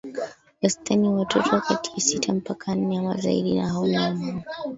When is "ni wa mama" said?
3.87-4.41